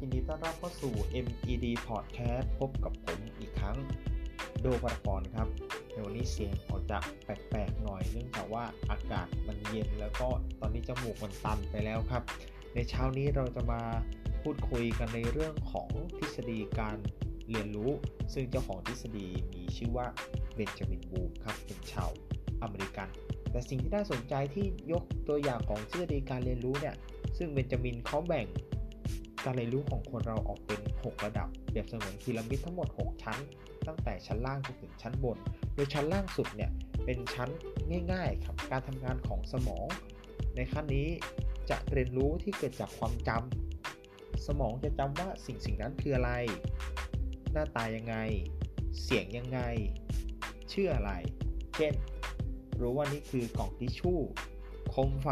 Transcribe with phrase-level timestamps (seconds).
[0.00, 3.76] ยินดีต้อนรับเข้าสู่ MED Podcast พบกับผมอีกครั้ง
[4.60, 5.48] โดปรกรครับ
[5.90, 10.28] ในวันนี้เสียงออกจะแปลกๆหน่อย เนื่องจากว่าอากาศมันเย็นแล้วก็
[10.60, 12.22] ตอนนี้จมูกมันตันไปแล้วครับ
[12.74, 13.82] ในเช้านี้เราจะมา
[14.42, 16.96] พูดคุยกันในเรื่องของทฤษฎีการ
[17.48, 17.90] เรียนรู้
[18.34, 20.06] ซึ่งเจ้าของทฤษฎีมีชื่อว่า
[20.54, 22.10] เบนจามินบูมครับเป็นชาว
[22.62, 23.08] อเมริกัน
[23.50, 26.94] แต่สิ่งที่น่าสนใจที่ยกตัวอย่างของทฤษฎีการเรียนรู้เนี่ย
[27.38, 28.46] ซึ่งเบนจามินเขาแบ่ง
[29.44, 33.38] การเรียนรู้ของคนเราออกเป็น 6 ระดับ เปรียบเสมือนพีระมิดทั้งหมด 6 ชั้น
[33.86, 35.38] ตั้งแต่ชั้นล่างจนถึงชั้นบน
[35.74, 36.70] โดยชั้นล่างสุดเนี่ย
[37.04, 37.50] เป็นชั้น
[38.12, 39.86] ง่ายๆครับการทำงานของสมอง
[40.56, 41.08] ในขั้นนี้
[41.70, 46.32] จะเรียนรู้ที่เกิดจากความจำสมองจะจำว่าสิ่งสิ่งนั้นคืออะไร
[47.52, 48.16] หน้าตายังไง
[49.02, 49.60] เสียงยังไง
[50.72, 51.12] ชื่ออะไร
[51.76, 51.92] เช่น
[52.80, 54.20] รู้ว่านี่คือกล่องทิชชู่
[54.90, 55.28] โคมไฟ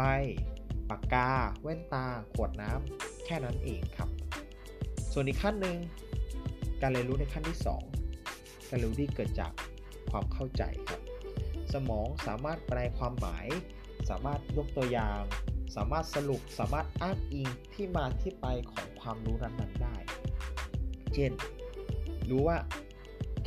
[0.89, 4.09] ปากกา แว่นตา ขวดน้ำ ค่นั้นเองครับ
[5.13, 5.77] ส่วนอีกขั้นหนึ่ง
[6.81, 7.57] การเรียนรู้ในขั้นที่
[8.13, 9.51] 2 การเรียนรู้ที่เกิดจาก
[10.11, 11.01] ความเข้าใจครับ
[11.73, 13.47] สมองสามารถแปลความหมาย
[14.09, 15.21] สามารถยกตัวอย่าง
[15.75, 19.95] สามารถสรุป สามารถอ้างอิงที่มาที่ไปของความรู้นั้นๆได้
[21.13, 21.31] เช่น
[22.29, 22.57] รู้ว่า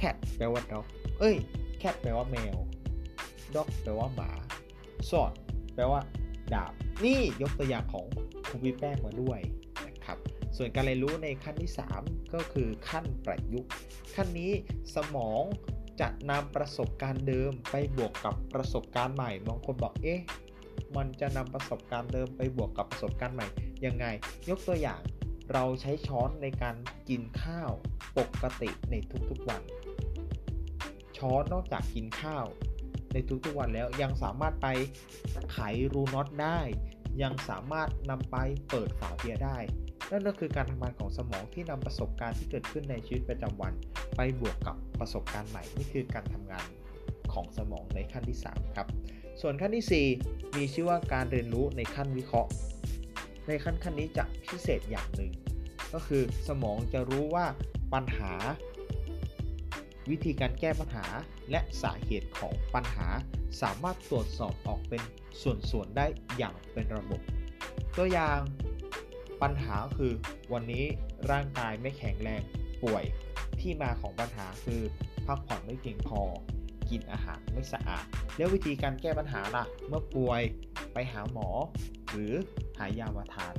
[0.01, 0.85] cat แปลว่า dog
[1.19, 1.37] เอ้ย
[1.83, 2.57] cat แปลว่าแมว
[3.55, 4.31] dog แปลว่าหมา
[5.09, 5.33] sword
[5.75, 6.01] แปลว่า
[6.55, 6.73] ดาบ
[7.05, 8.07] นี่ยกตัวอย่างของ
[8.49, 9.41] ครูพี่แป้งมาด้วย
[10.07, 10.19] ครับ
[10.57, 13.71] ส่วนการเรียนรู้ในขั้นที่ 3 ก็คือขั้นประยุกต์
[14.15, 14.53] ขั้นนี้
[14.95, 15.43] สมอง
[16.01, 20.21] จะนำประสบการณ์เดิมไปบวกกับประสบการณ์ใหม่บางคนบอกเอ๊ะ
[20.97, 23.47] มันจะนำประสบการณ์เดิมไปบวกกับประสบการณ์ใหม่
[23.85, 24.07] ยังไง
[24.49, 25.01] ยกตัวอย่าง
[25.53, 26.77] เราใช้ช้อนในการ
[27.09, 27.71] กินข้าว
[28.19, 28.95] ปกติใน
[29.31, 29.63] ทุกๆวัน
[31.19, 32.47] ช้อนนอกจากกินข้าว
[33.13, 34.69] ในทุกๆวันแล้วยังสามารถไป
[35.53, 35.59] ไข
[35.93, 36.61] รูน็อตได้
[37.23, 38.37] ยังสามารถนำไป
[38.71, 39.59] เปิดฝาเบียร์ได้
[40.15, 43.73] นั่นก็คือการทำงานของสมองที่นำประสบการณ์ที่เกิดขึ้นในชีวิตประจำวัน
[44.17, 46.67] ไปบวกกับประสบการณ์ใหม่นี่คือการทำงาน
[47.33, 48.89] ของสมองในขั้นที่ 3 ครับ
[49.41, 52.51] ส่วนขั้นที่ 4 มีชื่อว่าการเรียนรู้ในขั้นวิเคราะห์
[53.49, 55.33] ในขั้นขั้นนี้จะพิเศษอย่างหนึ่ง
[55.95, 57.47] ก็คือสมองจะรู้ว่า
[57.95, 58.33] ปัญหา
[60.11, 61.07] วิธีการแก้ปัญหา
[61.51, 63.09] และสาเหตุของปัญหา
[63.63, 65.03] สามารถตรวจสอบออกเป็น
[65.71, 67.21] ส่วนๆได้อย่างเป็นระบบ
[67.97, 68.39] ตัวอย่าง
[69.43, 70.13] ปัญหาคือ
[70.53, 70.85] วันนี้
[71.31, 72.43] ร่างกายไม่แข็งแรง
[72.83, 73.05] ป่วย
[73.61, 74.83] ที่มาของปัญหาคือ
[75.27, 76.21] พักผ่อนไม่เพียงพอ
[76.91, 78.05] กินอาหารไม่สะอาด
[78.37, 80.43] แล้ววิธีการแก้ปัญหาล่ะ เมื่อป่วย
[80.93, 81.49] ไปหาหมอ
[82.11, 82.33] หรือ
[82.79, 83.55] หายามาทาน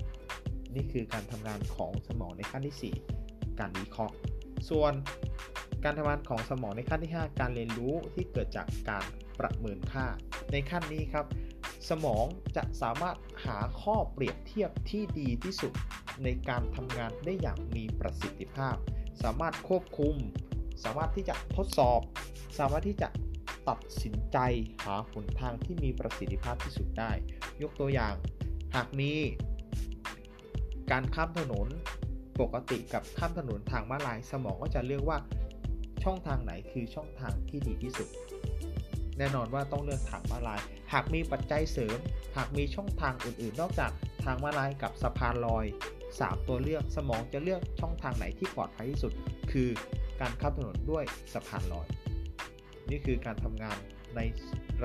[0.75, 4.16] นี่คือการทำงานของสมองในขั้นที่ 4 การวิเคราะห์
[4.69, 4.94] ส่วน
[5.84, 9.06] การทำงานของสมองในขั้นที่ 5 การเรียนรู้ที่เกิดจากการ
[9.40, 10.06] ประเมินค่า
[10.52, 11.25] ในขั้นนี้ครับ
[11.90, 12.25] สมอง
[12.57, 15.73] จะสามารถหาข้อเปรียบเทียบที่ดีที่สุด
[16.23, 18.75] ในการทำงานได้อย่างมีประสิทธิภาพ
[19.23, 20.16] สามารถควบคุม
[20.84, 22.01] สามารถที่จะทดสอบ
[22.59, 23.09] สามารถที่จะ
[23.69, 24.38] ตัดสินใจ
[24.84, 27.12] หาหนทางที่มีประสิทธิภาพที่สุดได้
[27.62, 28.16] ยกตัวอย่าง
[28.75, 29.12] หากมี
[30.91, 31.67] การข้ามถนน
[32.41, 35.17] ปกติกับข้ามถนนทางม้าลาย สมองก็จะเลือกว่า
[36.03, 38.07] ช่องทางไหนคือช่องทางที่ดีที่สุด
[39.18, 40.59] แน่นอนว่าต้องเลือกทางมาลาย
[40.94, 41.98] หากมีปัจจัยเสริม
[42.38, 43.92] หากมีช่องทางอื่นๆ นอกจาก
[44.24, 45.66] ทางมาลายกับสะพานลอย
[46.08, 49.14] 3 ตัวเลือกสมองจะเลือกช่องทางไหนที่ปลอดภัยที่สุด
[49.52, 49.70] คือ
[50.22, 51.03] การข้ามถนนด้วย
[51.34, 51.88] สะพานลอย
[52.90, 53.78] นี่คือการทำงาน
[54.16, 54.20] ใน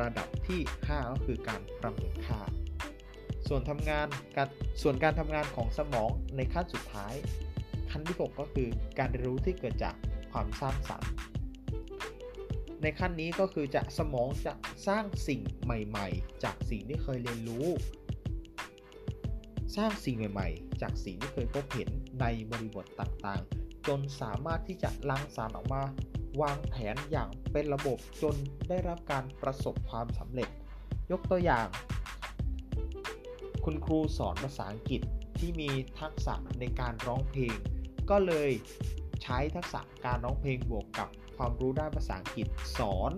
[0.00, 2.40] ระดับที่ 5 ก็คือการประเมินค่า
[3.48, 4.48] ส่วนทำงานการ
[4.82, 7.14] ส่วนการทำงานของสมองในขั้นสุดท้าย
[7.90, 8.68] ขั้นที่ 6 ก็คือ
[8.98, 9.94] การเรียนรู้ที่เกิดจาก
[10.32, 11.10] ความสร้างสรรค์
[12.82, 14.52] ในขั้นนี้ก็คือจะสมองจะ
[14.86, 17.66] สร้างสิ่งใหม่ๆ จากสิ่งที่เคยเรียนรู้
[19.76, 21.88] สร้างสิ่งใหม่ๆ จากสิ่งที่เคยพบเห็น
[22.20, 25.82] ในบริบทต่างๆ จนสามารถที่จะลังสารออกมา
[26.40, 28.34] วางแผนอย่างเป็นระบบจน
[28.68, 30.48] ได้รับการประสบความสำเร็จ
[31.10, 31.66] ยกตัวอย่าง
[33.64, 35.02] คุณครูสอนภาษาอังกฤษ
[35.38, 37.56] ที่มีทักษะในการร้องเพลง
[38.10, 38.50] ก็เลย
[39.22, 41.08] ใช้ทักษะการร้องเพลงบวกกับ
[41.42, 42.46] ความรู้ด้านภาษาอังกฤษ
[42.78, 43.12] สอน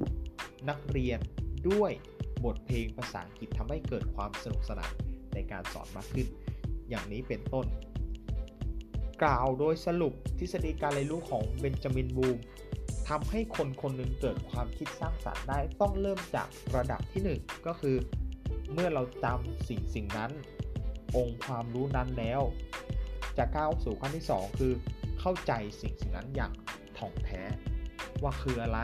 [0.69, 1.19] นักเรียน
[1.69, 1.93] ด้วย
[2.45, 4.93] บทเพลงภาษาอังกฤษทำให้เกิดความสนุกสนาน
[5.35, 6.27] ในการสอนมากขึ้น
[6.89, 7.67] อย่างนี้เป็นต้น
[9.23, 12.39] กล่าวโดยสรุปทฤษฎีการเรียนรู้ของเบนจามินบูม
[13.09, 17.97] ทำให้คนคนหนึ่งเกิดความคิดสร้างสรรค์ได้ต้องเริ่มจากระดับที่ 1 ก็คือ
[18.73, 20.31] เมื่อเราจำสิ่งสิ่งนั้น
[21.17, 22.41] องค์ความรู้นั้นแล้ว
[23.39, 24.73] จะก้าวสู่ขั้นที่ 2 คือ
[25.21, 26.53] เข้าใจสิ่งสิ่งนั้นอย่าง
[26.99, 27.43] ถ่องแท้
[28.23, 28.81] ว่าคืออะไร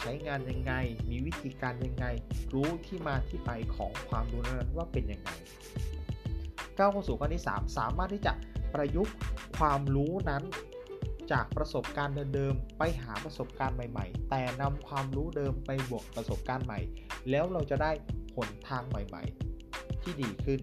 [0.00, 0.72] ใช้งานยังไง
[1.10, 2.06] มีวิธีการยังไง
[2.54, 5.30] รู้ที่มาที่ไปของความรู้นั้นว่าเป็นยังไง
[6.78, 8.32] ก้าวเข้าสู่ขั้นที่ 3 สามารถที่จะ
[8.74, 9.14] ประยุกต์
[9.58, 10.44] ความรู้นั้น
[11.32, 16.80] จากประสบการณ์เดิมๆ ไปหาประสบการณ์ใหม่ ๆ แต่นำความรู้เดิมไปบวกประสบการณ์ใหม่
[17.30, 17.92] แล้วเราจะได้
[18.36, 20.60] หนทางใหม่ๆ ที่ดีขึ้น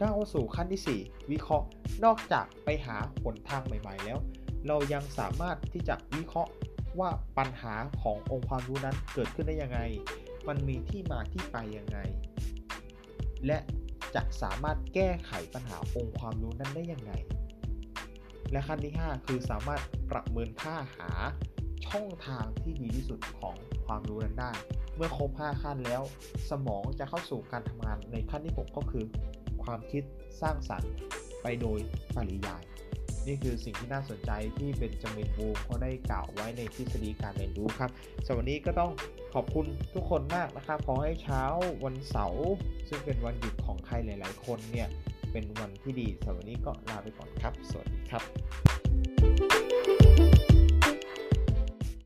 [0.00, 1.66] ก้าวสู่ขั้นที่ 4 วิเคราะห์
[2.04, 4.18] นอกจากไปหาหนทางใหม่ ๆ แล้ว
[4.66, 6.50] เรายังสามารถที่จะวิเคราะห์
[7.00, 9.80] ว่าปัญหาขององค์ความรู้นั้นเกิดขึ้นได้ยังไง
[10.48, 11.98] มันมีที่มาที่ไปยังไง
[13.46, 13.58] และ
[14.14, 17.12] จะสามารถแก้ไขปัญหาองค์ความรู้นั้นได้ยังไง
[18.52, 21.10] และขั้นที่ 5 คือสามารถประเมินค่าหา
[21.86, 23.56] ช่องทางที่ดีที่สุดของ
[23.86, 24.52] ความรู้นั้นได้
[24.96, 26.02] เมื่อครบ 5 ขั้นแล้ว
[26.50, 29.04] สมองจะเข้าสู่การทำงานในขั้นที่ 6 ก็คือ
[29.64, 30.02] ความคิด
[30.42, 30.92] สร้างสรรค์
[31.42, 31.78] ไปโดย
[32.16, 32.62] ปริยาย
[33.26, 37.90] นี่คือสิ่งที่น่าสนใจที่เป็นจามินบูมเขาได้กล่าวไว้ในทฤษฎีการเรียนรู้ครับ
[38.26, 38.90] สำหรับวันนี้ก็ต้อง
[39.34, 41.42] ขอบคุณทุกคนมากนะครับ ขอให้เช้า
[41.84, 42.50] วันเสาร์
[42.88, 44.88] ซึ่งเป็นวันหยุดของใครหลาย ๆ คนเนี่ย
[45.32, 49.71] เป็นวันที่ดีสำหรับวันนี้ก็ลาไปก่อนครับ สวัสดีครับ